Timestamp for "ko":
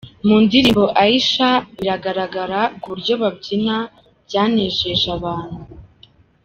2.81-2.85